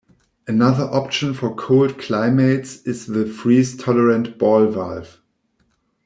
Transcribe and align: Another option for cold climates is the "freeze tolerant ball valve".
Another 0.47 0.85
option 0.85 1.35
for 1.35 1.53
cold 1.53 1.99
climates 1.99 2.81
is 2.87 3.05
the 3.05 3.27
"freeze 3.27 3.77
tolerant 3.77 4.39
ball 4.39 4.65
valve". 4.65 5.21